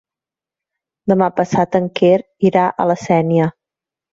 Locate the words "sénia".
3.07-3.53